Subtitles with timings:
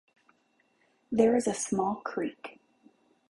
[1.11, 2.59] There is a small creek.